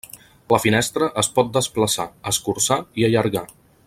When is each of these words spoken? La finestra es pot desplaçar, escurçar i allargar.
La 0.53 0.59
finestra 0.63 1.09
es 1.23 1.29
pot 1.35 1.51
desplaçar, 1.59 2.07
escurçar 2.35 2.79
i 3.03 3.07
allargar. 3.11 3.45